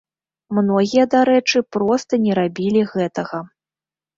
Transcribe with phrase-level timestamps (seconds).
[0.59, 3.37] Многія, дарэчы, проста не рабілі гэтага.